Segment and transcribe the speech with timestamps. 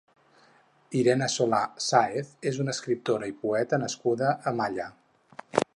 [1.01, 4.93] Irene Solà Sàez és una escriptora i poeta nascuda a Malla.